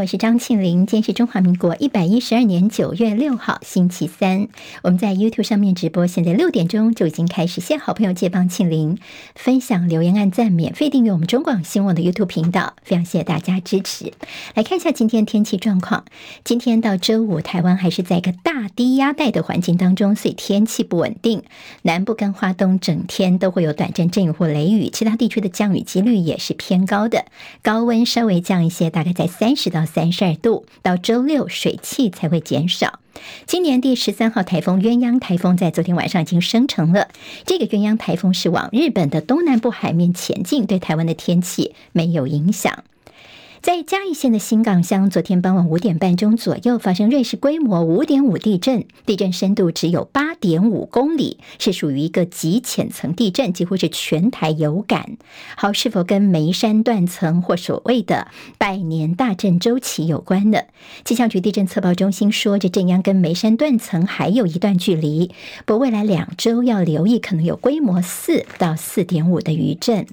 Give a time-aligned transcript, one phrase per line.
[0.00, 0.86] 我是张庆玲。
[0.86, 4.48] 今天是中华民国一百一十二年九月六号，星期三。
[4.82, 7.60] 我们在 YouTube 上面直播，现在六点钟就已经开始。
[7.60, 8.96] 谢好朋友借帮庆玲
[9.34, 14.14] 分享、留言、按赞、免费订阅我们中广新闻的 YouTube 频道，非常谢谢大家支持。
[14.54, 16.06] 来看一下今天天气状况。
[16.44, 21.42] 今天到周五，台湾还是在一个大低压带的环境当中，所以天气不稳定。
[21.82, 27.26] 南部跟花东整天都会有短暂阵雨或雷雨，其他地区的降雨几率也是偏高的，
[27.60, 30.64] 高温稍微降一些，大概在三十到三十二度。
[30.82, 33.00] 到周六水汽才会减少。
[33.46, 37.08] 今年第十三号台风鸳鸯台风在昨天晚上已经生成了。
[37.44, 42.84] 这个鸳鸯台风是往日本的东南部海面前进，对台湾的天气没有影响。
[43.62, 55.18] 在嘉义县的新港乡，昨天傍晚五点半钟左右发生瑞士规模五点五地震，地震深度只有八点五公里，是属于一个极浅层地震，几乎是全台有感。
[55.58, 60.62] 好，是否跟眉山断层或所谓的百年大震周期有关呢？
[61.04, 65.34] 气象局地震测报中心说，这震央跟眉山断层还有一段距离，
[65.66, 70.06] 不过未来两周要留意，可能有规模四到四点五的余震。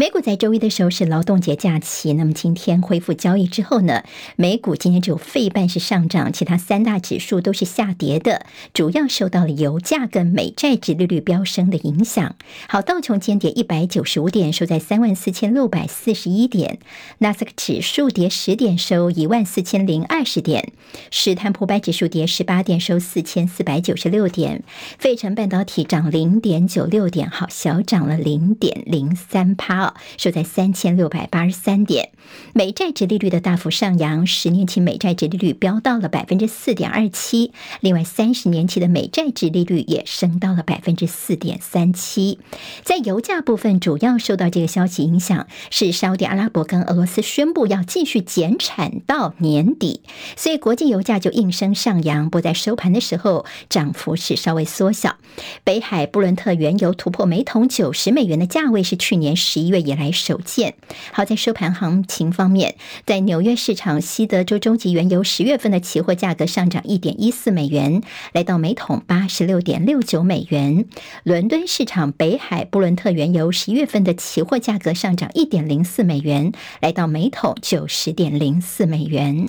[0.00, 4.02] 美股在周一的时候是劳动节假期，那么今天恢复交易之后呢，
[4.34, 12.34] 美股今天只有费半是上涨，其他三大指数都是下跌的，主要受到了油价跟美债殖利率飙升的影响。
[12.66, 16.78] 好，道琼间跌一百九十五点，收在三万四千六百四十一点；
[17.18, 20.62] 纳斯克指数跌十点，收一万四千零二十点；
[21.10, 24.60] 史坦普百指数跌十八点，收四千四百九十六点；
[24.98, 29.89] 费城半导体涨零点九六点，好，小涨了零点零三趴。
[30.16, 32.10] 收在三千六百八十三点，
[32.52, 42.38] 美债殖利率的大幅上扬，十年期美债殖利率飙到了百分之四点二七，另外三十年期的美债殖利率也升到了百分之四点三七。
[42.82, 50.02] 在油价部分，主要受到这个消息影响，是沙乌地阿拉伯跟俄罗斯宣布要继续减产到年底，
[50.36, 52.28] 所以国际油价就应声上扬。
[52.30, 55.16] 不在收盘的时候，涨幅是稍微缩小。
[55.64, 60.74] 北海布伦特原油突破每桶九十美元的价位，是去年十一月以来首见。
[61.12, 68.02] 好，在收盘行情方面，在纽约市场，西德州中级原油十月份的期货价格上涨一点一四美元，
[68.32, 70.86] 来到每桶八十六点六九美元。
[71.24, 79.48] 伦敦市场，北海布伦特原油十月份的期货价格上涨一点零四美元，来到每桶九十点零四美元。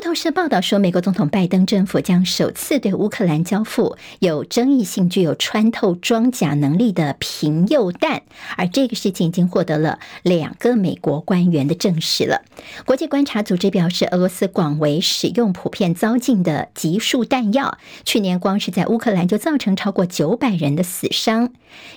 [0.00, 8.22] 路透社报道说，美国总统拜登政府将首次对乌克兰交付有争议性、具有穿透装甲能力的贫铀弹，
[8.56, 12.40] 而这个事情已经获得了两个美国官员的证实了。
[12.86, 21.50] 国际观察组织表示，俄罗斯广为使用、普遍遭禁的集束弹药，去年光是在乌克兰就造成超过九百人的死伤。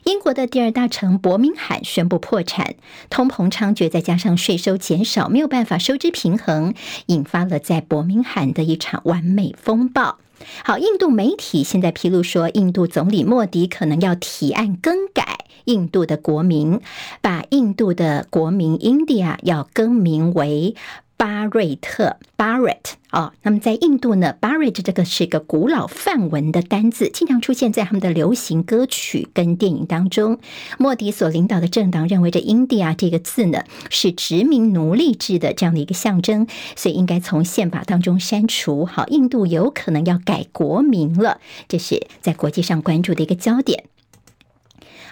[0.03, 2.75] 英国的第二大城伯明翰宣布破产，
[3.09, 6.74] 通膨猖獗，再加上税收减少，没有办法收支平衡，
[7.08, 10.18] 引发了在伯明翰的一场完美风暴。
[10.66, 16.81] 好，印度媒体现在披露说，印度总理莫迪可能要提案更改印度的国名，
[17.22, 20.74] 把印度的国民 India 要更名为。
[21.16, 30.40] 巴瑞特 （Barrett） 哦，那么在印度呢，Bharat 这个是一个古老梵文的单字，经常出现在他们的流行歌曲跟电影当中。
[30.78, 38.85] 莫迪所领导的政党认为，这 India 这个字呢是殖民奴隶制的这样的一个象征，所以应该从宪法当中删除。
[38.85, 43.85] 好，印度有可能要改国名了，这是在国际上关注的一个焦点。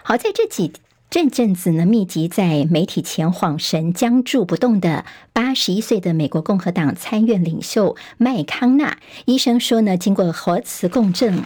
[0.03, 0.73] 好，在这几。
[1.11, 11.43] 这阵子呢，密集在媒体前晃神、僵住不动的八十一岁的美国共和党参院领袖麦康纳医生说呢，经过核磁共振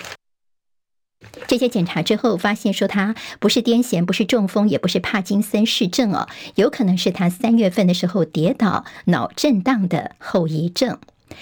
[1.47, 10.99] 这些检查之后，发现说他不是癫痫，不是中风，也不是帕金森氏症哦，有可能是他三月份的时候跌倒脑震荡的后遗症。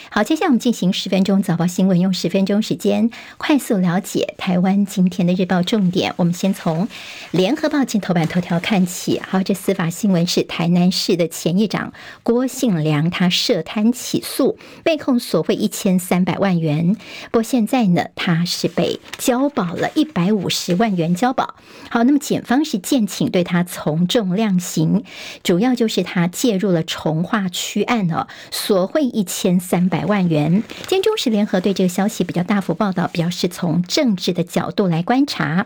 [0.10, 6.14] 好，接下来我们进行十分钟早报新闻，用十分钟时间快速了解台湾今天的日报重点。
[6.18, 6.88] 我们先从
[7.32, 9.20] 联合报进头版头条看起。
[9.20, 16.96] 好，这司法新闻是台南市的前议长郭信良，他涉贪起诉，被控索贿一千三百万元。
[17.32, 21.56] 不过现在呢，他是被交保了一百五十万元交保。
[21.90, 25.04] 好，那么检方是建请对他从重量刑，
[25.44, 29.90] 主要就是他介入了重化区案哦，索贿一千三。
[29.90, 30.62] 百万元。
[30.86, 35.66] 今中时联合对这个消息比较大幅报道，表示从政治的角度来观察。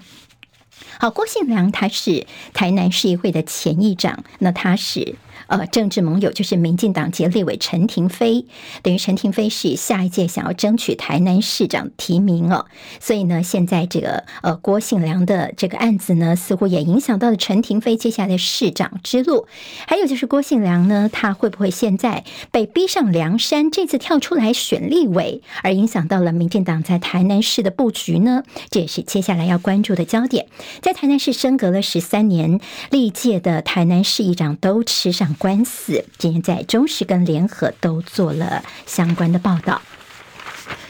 [0.98, 5.16] 好，郭信良他是台南市议会的前议长，那他是
[5.46, 8.46] 呃政治盟友，就是民进党籍立委陈亭妃，
[8.82, 12.66] 等于陈亭妃是下一届想要争取台南市长提名哦，
[13.00, 19.48] 所以呢，现在这个呃郭信良的这个案子呢，似乎也影响到了陈亭妃接下来市长之路。
[19.88, 28.44] 还有就是郭信良呢，他会不会现在被逼上梁山，这次跳出来选立委，而影响到了民进党在台南市的布局呢？
[28.70, 30.48] 这也是接下来要关注的焦点。
[30.82, 36.06] 在台南市升格了十三年，历届的台南市议长都吃上官司。
[36.18, 39.82] 今天在中时跟联合都做了相关的报道。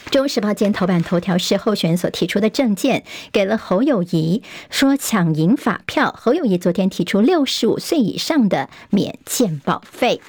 [0.09, 3.03] 中时报今天头版头条是候选人所提出的证件，
[3.33, 6.15] 给了侯友谊说抢银发票。
[6.17, 10.21] 侯友谊昨天提出六十五岁以上的免健保费。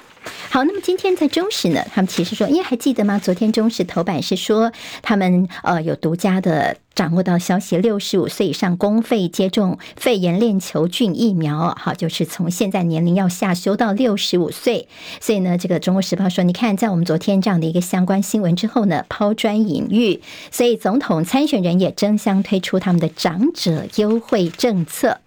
[0.49, 3.19] 好，那么今天在中时呢，他们其实说，因为还记得吗？
[3.19, 4.71] 昨天中时头版是说
[5.01, 14.87] 他们呃有独家的掌握到消息，六十五岁以上公费接种肺炎链球菌疫苗，好，就是从现在年龄要下修到六十五岁。
[15.21, 20.21] 所以呢，这个中国时报说，你看在我们昨天这样的一个相关新闻之后呢，抛砖引玉，
[20.51, 25.19] 所以总统参选人也争相推出他们的长者优惠政策。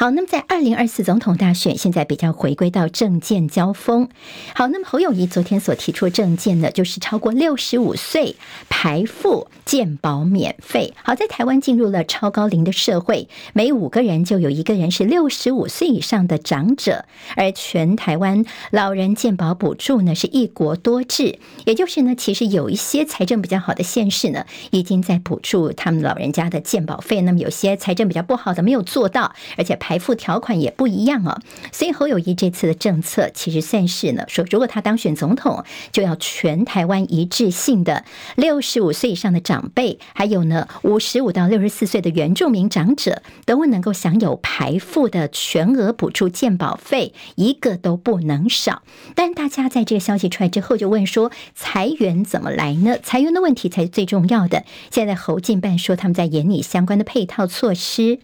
[0.00, 4.08] 好，那么在二零二四总统大选，现在比较回归到政见交锋。
[4.54, 8.36] 好，那么侯友谊昨天所提出政见呢，就是超过六十五岁
[8.70, 10.94] 排富健保免费。
[11.02, 17.04] 好，在台湾进入了超高龄的社会，每五个人就有一个人是六十五岁以上的长者，
[17.36, 29.89] 而全台湾老人健保补助呢是一国多制，也就是呢，其实有一些财政比较好的县市呢，已经在补助他们老人家的健保费，那么有些财政比较不好的没有做到，而且排。
[29.90, 31.40] 财富条款也不一样哦，
[31.72, 38.04] 所以侯友宜这次的政策其实算是呢，说如果他当选总统，就要全台湾一致性的
[38.36, 48.82] 六十五岁以上的长辈，还有呢五十五到六十四岁的原住民长者，都能够享有排富的全额补助健保费，一个都不能少。
[49.16, 52.96] 但大家在这个消息出来之后，就问说财源怎么来呢？
[53.02, 54.62] 财源的问题才是最重要的。
[54.92, 58.20] 现在侯进办说他们在研拟相关的配套措施。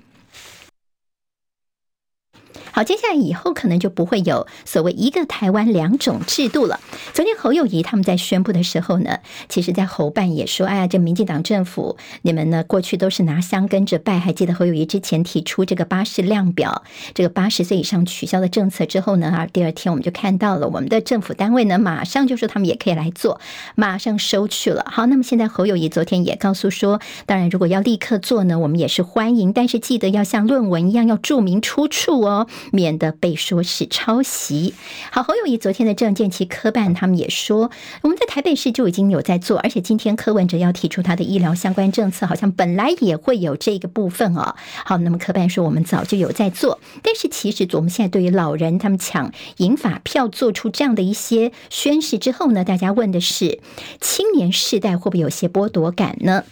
[2.77, 6.79] 好，接下来以后可能就不会有所谓一个台湾两种制度了。
[7.15, 16.83] 昨天侯友谊他们在宣布的时候呢，其实，在侯办也说：“哎呀，这民进党政府，你们呢过去都是拿香跟着拜。”还记得侯友谊之前提出这个巴氏量表，
[17.15, 23.41] 这个八十岁以上取消的政策之后呢，啊，第二天我们就看到了我们的政府单位呢，马上就说他们也可以来做，
[23.75, 24.85] 马上收去了。
[24.91, 32.47] 好，那么现在侯友谊昨天也告诉说，当然如果要立刻做呢，我们也是欢迎，但是记得要像论文一样要注明出处哦。
[32.73, 34.75] 免得被说是抄袭。
[35.11, 37.71] 好，侯友谊昨天的政见，其科办他们也说，
[38.03, 44.57] 我们在台北市就已经有在做，而且今天柯文哲要提出他的医疗相关政策，好像本来也会有这个部分哦。
[44.85, 53.61] 好，那么科办说我们早就有在做，但是其实我们现在对于老人他们抢银发票做出这样的一些宣示之后呢，大家问的是
[54.01, 56.45] 青年世代会不会有些剥夺感呢？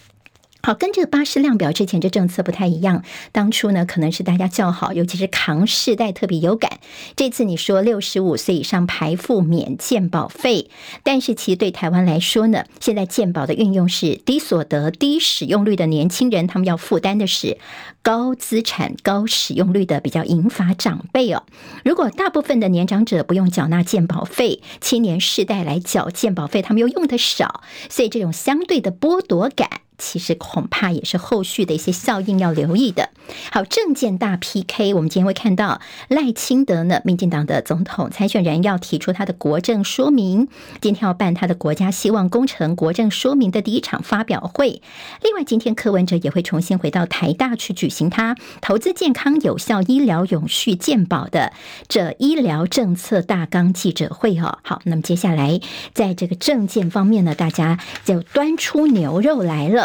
[0.65, 3.05] 好，跟这个巴士量表之前这政策不太一样。
[3.33, 6.81] 当初呢，可能是大家叫好，尤其是扛世代特别有感。
[7.15, 10.71] 这次你说六十五岁以上排付免健保费，
[11.03, 17.59] 但是其实对台湾来说呢，现在健保的运用是低所得、低使用率的年轻人，他们要负担的是
[18.01, 21.43] 高资产、高使用率的比较银发长辈哦。
[21.85, 29.69] 如果大部分的年长者不用缴纳健保费，青年世代来缴健保费，他们又用的少，所以这种相对的剥夺感。
[29.99, 33.11] 其实恐怕也是后续的一些效应要留意的。
[33.51, 40.49] 好，政见大 PK，我们今天会看到赖清德呢，民进党的总统参选人要提出他的国政说明，
[40.81, 44.83] 今天要办他的国家希望工程国政说明的第一场发表会。
[45.23, 51.53] 另外，今天柯文哲也会重新回到台大去举行他投资健康有效医疗永续健保的
[51.89, 54.59] 这医疗政策大纲记者会哦。
[54.63, 55.61] 好，那么接下来
[55.95, 59.84] 在这个政见方面呢，大家就端出牛肉来了。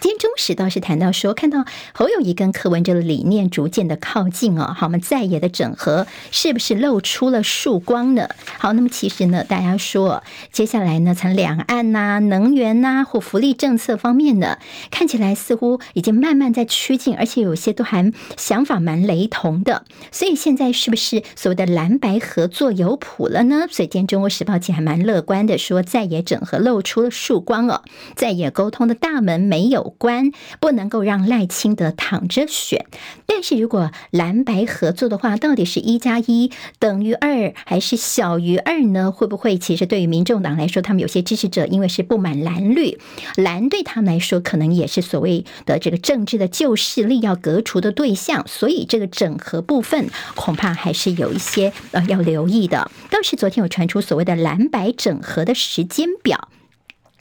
[0.00, 8.28] 今天中时倒是谈到说，看到侯友谊跟柯文哲的理念逐渐的靠近哦，好，我们在野的整合是不是露出了曙光呢？
[8.58, 14.58] 好，那么其实呢，大家说接下来呢，从两岸呐、能源呐、或福利政策方面呢，
[14.92, 19.84] 看起来似乎已经慢慢在趋近，而且有些都还想法蛮雷同的。
[20.12, 23.66] 所以现在是不是所谓的蓝白合作有谱了呢？
[23.68, 27.82] 所以今天中国时报其实还蛮乐观的，说在野整合露出了曙光哦，
[28.14, 32.84] 在野沟通的大门没有有关，不能够让赖清德躺着选。
[33.24, 39.10] 但是如果蓝白合作的话，到底是一加一等于二，还是小于二呢？
[39.10, 42.98] 会不会其实对于民众党来说，他们有些支持者因为是不满蓝绿，
[43.36, 52.90] 蓝对他们来说可能也是所谓的这个政治的旧势力要革除的对象，所以这个整合部分恐怕还是有一些呃要留意的。
[53.10, 56.48] 倒是昨天有传出所谓的蓝白整合的时间表。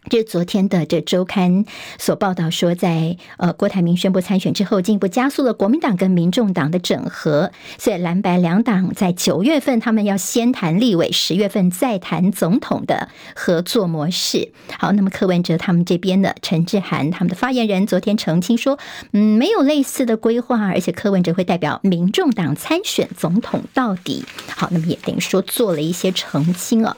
[0.10, 1.66] 这是昨天的这周刊
[2.00, 7.52] 所报道说，在呃郭台铭宣布参选之后，进一步加速了国民党跟民众党的整合。
[7.78, 14.52] 所以蓝白两党在九月份，他们要先谈立委，十月份再谈总统的合作模式。
[14.78, 18.80] 好，那么柯文哲他们这边的陈志涵他们的发言人昨天澄清说，
[19.12, 24.24] 嗯，没有类似的规划，而且柯文哲会代表民众党参选总统到底。
[24.48, 26.96] 好，那么也等于说做了一些澄清了。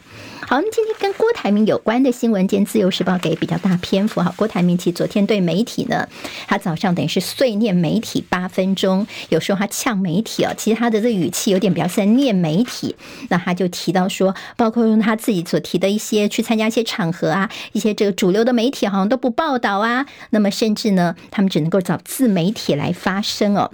[0.50, 4.20] 好，那今天跟郭台铭有关的新闻，今天自由时报给比较大篇幅。
[4.20, 6.10] 哈，郭台铭其实昨天对媒体呢，
[6.48, 12.96] 他早上等于是碎念媒体八分钟，有时候他呛媒体哦，其实他的这语气有点表示在念媒体。
[13.30, 23.70] 那他就提到说，包括用他自己所提的一些去参加一些场合啊，一些这个主流的媒体好像都不报道啊，那么甚至呢，他们只能够找自媒体来发声哦。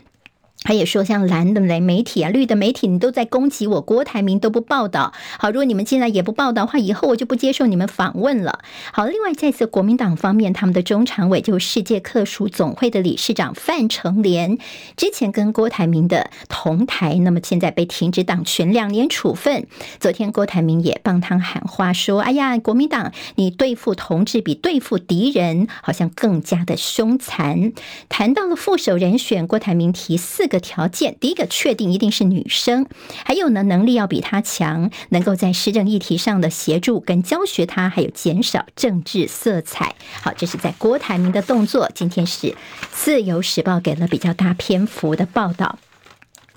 [0.66, 5.14] 他也说，像蓝的媒体啊、绿的媒体，你都在攻击我，郭台铭都不报道。
[5.38, 8.62] 好，如果你们现在也不报道的话，以后我就不接受你们访问了。
[8.92, 14.58] 好，另外在次国民党方面，他们的中常委就是世界客属总会的理事长范成廉，
[14.98, 19.68] 之前跟郭台铭的同台，那么现在被停止党权两年处分。
[20.00, 27.72] 昨天郭台铭也帮他喊话说：“哎呀，国民党你对付同志比对付敌人好像更加的凶残。”
[28.10, 30.55] 谈到了副手人选，郭台铭提四个。
[30.56, 32.88] 的条件，第一个确定一定是女生，
[33.26, 39.96] 还有呢，能力要比她强，能够在施政议题上的协助跟教学她，还有减少政治色彩。
[40.22, 41.92] 好，这是在郭台铭的动作。
[41.94, 42.56] 今天是
[42.92, 45.78] 自由时报给了比较大篇幅的报道。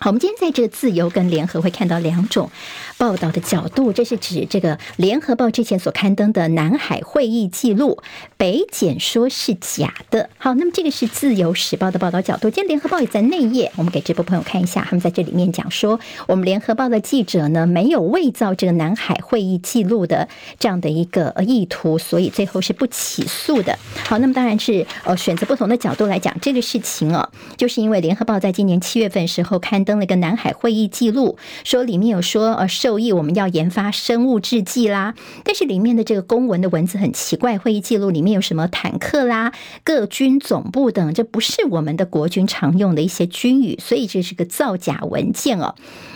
[0.00, 2.52] 好，我们今天在这个自由跟联合会看到两种
[2.98, 7.98] 报道的角度，这是指这个联合报之前所刊登的南海会议记录，
[8.36, 10.28] 北检说是假的。
[10.36, 12.50] 好，那么这个是自由时报的报道角度。
[12.50, 20.28] 今天联合报也在内页，我们给直播朋友看一下，他们在这里面讲说，我们联合报的记者呢没有伪造这个南海会议记录的
[20.58, 23.78] 这样的一个意图，所以最后是不起诉的。
[24.04, 29.78] 好，那么当然是呃选择不同的角度来讲这个事情哦，就是因为联合报在今年七月份时候刊。
[29.88, 35.14] 登了一个南海会议记录，说里面有说呃授意我们要研发生物制剂啦，
[35.44, 39.52] 但是里面的这个公文的文字很奇怪，会议记录里面有什么坦克啦、
[39.84, 45.74] 各军总部等，这不是我们的国军常用的一些军语，所以这是个造假文件哦。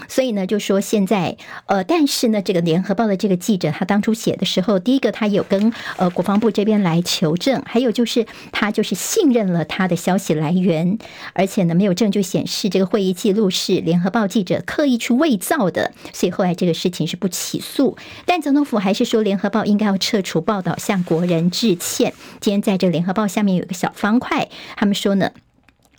[0.09, 1.37] 所以呢，就说现在
[1.67, 10.99] 呃，但是呢，这个联合报的这个记者他当初写的时候，第一个他有跟呃国防部这边来求证，还有就是他就是信任了他的消息来源，
[11.35, 13.51] 而且呢没有证据显示这个会议记录。
[13.51, 17.97] 是联合报记者刻意去伪造的，所以后来这个事情是不起诉。
[18.25, 22.15] 但总统府还是说，联合报应该要撤除报道，向国人致歉。
[22.41, 25.33] 今天在这联合报下面有一个小方块，他们说呢。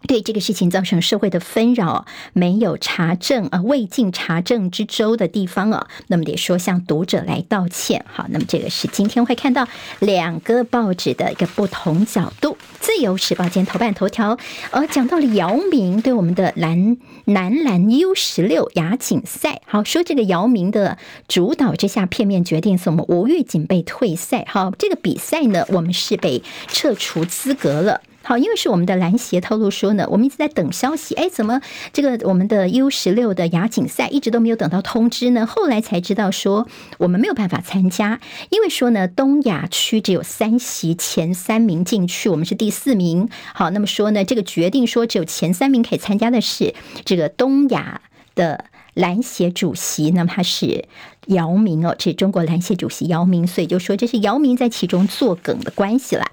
[0.07, 8.05] 对这个事情造成社会的纷扰，没有查证啊，未尽查证之周的地方啊，那么得说向读者来道歉。
[8.11, 9.67] 好，那么这个是今天会看到
[9.99, 12.57] 两个报纸的一个不同角度。
[12.79, 14.37] 自由时报今天头版头条，
[14.71, 24.45] 呃，讲到了姚明对我们的篮男篮 U 十六亚锦赛，好说这个姚明的主导之下，片面决定是我们吴玉锦被退赛。
[24.49, 28.01] 好，这个比赛呢，我们是被撤除资格了。
[28.25, 31.13] 好，因为是我们的篮协透露说呢，我们一直在等消息。
[31.15, 31.59] 哎，怎么
[31.91, 35.45] 这个我们的 U 十六的亚锦赛一直都没有等到通知呢？
[35.45, 36.67] 后来才知道说
[36.99, 43.27] 我们没有办法参加，因为说呢东亚区只有三席前三名进去，我们是第四名。
[43.53, 48.01] 好，那么说呢这个决定说只有前三名可以参加的是这个东亚
[48.35, 48.63] 的
[48.93, 50.85] 篮协主席，那么他是
[51.27, 56.25] 姚明哦，这是中国篮协主席姚明，所以就说这是姚明在其中作梗的关系啦。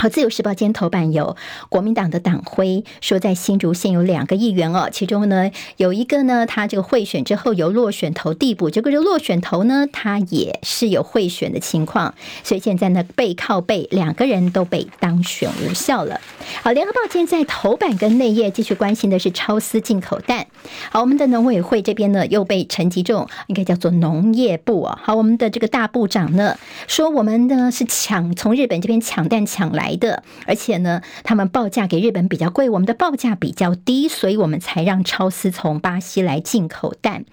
[0.00, 1.36] 好，自由时报今天头版有
[1.68, 12.14] 国民党的党徽，说在新竹县有两个议员哦，其中呢有一个呢，他这个贿选之后由落选投递补，结果这落选头呢，他也是有贿选的情况，
[12.44, 16.20] 所以现在呢背靠背两个人都被当选无效了。
[16.62, 20.46] 好，联合报今天在头版跟内页继续关心的是超丝进口蛋。
[20.92, 29.87] 好，我们的农委会这边呢又被陈吉仲应该叫做农业部哦，好，我们的这个大部长呢说我们呢是抢从日本这边抢蛋抢来。
[29.88, 37.24] 来的，而且呢，他们报价给日本比较贵，我们的报价比较低，所以我们才让超丝从巴西来进口蛋。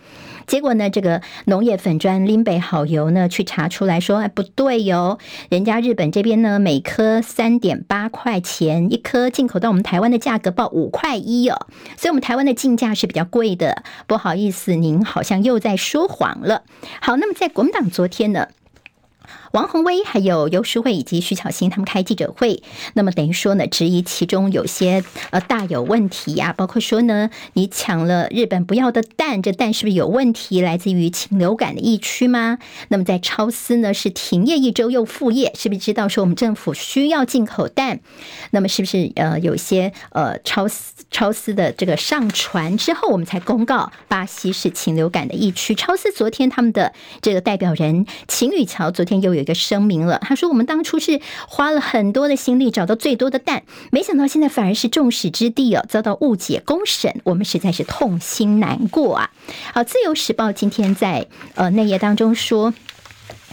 [0.48, 5.18] 结果呢，这个农业粉专林北好油呢，去查出来说，哎，不对哟，
[5.50, 13.84] 人家日本这边呢，每颗三点八块钱一颗，进口到我们台湾的价格报五块一哦，所以我们台湾的进价是比较贵的。
[14.08, 16.64] 不好意思，您好像又在说谎了。
[17.02, 18.48] 好，那么在国民党昨天呢，
[19.56, 22.62] 王鸿薇、还有游淑慧以及徐巧芯他们开记者会，
[22.94, 30.60] 那么等于说呢，质疑其中有些呃大有问题呀、啊，包括说呢，你抢了日本不要的蛋，这蛋是不是有问题？
[30.60, 32.58] 来自于禽流感的疫区吗？
[32.90, 38.02] 那么在超丝呢是停业一周又复业，是不是知道说我们政府需要进口蛋？
[38.52, 45.74] 那么是不是呃有些呃超丝超丝的这个上传之后，我们才公告巴西是禽流感的疫区？
[45.74, 49.45] 超丝昨天他们的这个代表人秦宇桥昨天又有。
[49.46, 53.62] 一个声明了，他说：“我们当初是花了很多的心力找到最多的蛋，
[53.92, 59.30] 没想到现在反而是众矢之的哦，遭到误解公审，我们实在是痛心难过啊！”
[59.72, 62.74] 好，《自由时报》今天在呃内页当中说。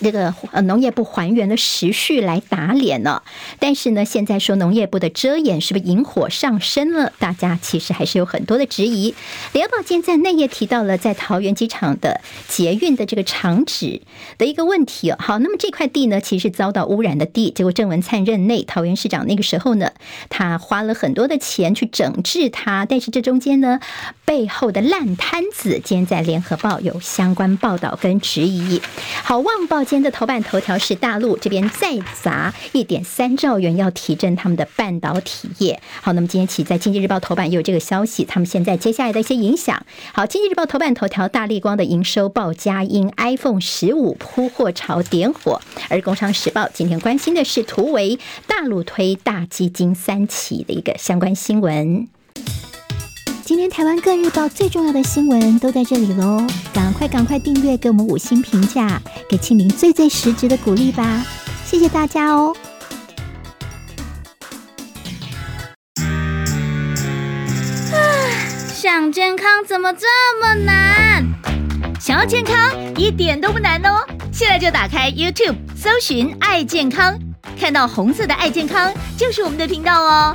[0.02, 3.23] 这个呃农业部还原的时序来打脸呢，
[3.61, 7.12] 但是呢，现在说农业部的遮掩是不是引火上身了？
[7.21, 9.14] 大家其实还是有很多的质疑。
[9.52, 14.02] 联合报今天在内页提到了在桃园机场的捷运的这个厂址
[14.38, 15.16] 的一个问题哦。
[15.21, 19.92] 好，那么这块地呢，其实遭到污染的地，结果郑文灿任内桃园市长那个时候呢，
[20.28, 23.78] 他花了很多的钱去整治它，但是这中间呢，
[24.25, 28.82] 背后的烂摊子，今天在联合报有相关报道跟质疑。
[29.23, 29.85] 好，旺报。
[29.92, 35.78] 今天的头版头条是大陆这边再砸一点三兆元，要提振他们的半导体业。
[36.00, 39.84] 好，那么今天起在经济日报头版也有这个消息，他们现在接下来的一些影响。
[40.14, 45.61] 好，经济日报头版头条，大立光的营收报佳音，iPhone 十五铺货潮点火。
[45.90, 52.08] 而工商时报今天关心的是图为大陆推大基金三起的一个相关新闻。
[53.52, 56.42] 今天台湾各日报最重要的新闻都在这里喽，
[56.73, 61.23] 赶快赶快订阅，给我们五星评价，给庆玲最最实质的鼓励吧，
[61.62, 62.56] 谢谢大家哦。
[67.92, 67.94] 啊，
[68.73, 70.06] 想健康怎么这
[70.40, 71.23] 么难？
[72.00, 72.56] 想要健康
[72.97, 77.14] 一点都不难哦，现在就打开 YouTube，搜寻“爱健康”，
[77.61, 80.35] 看到红色的“爱健康”就是我们的频道哦。